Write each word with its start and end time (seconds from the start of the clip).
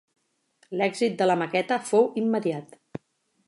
L'èxit 0.79 1.19
de 1.19 1.27
la 1.31 1.37
maqueta 1.43 1.79
fou 1.91 2.11
immediat. 2.25 2.77